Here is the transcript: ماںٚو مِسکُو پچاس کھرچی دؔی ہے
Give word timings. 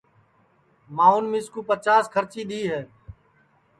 ماںٚو 0.95 1.17
مِسکُو 1.31 1.61
پچاس 1.69 2.03
کھرچی 2.13 2.43
دؔی 2.49 2.61
ہے 2.71 2.81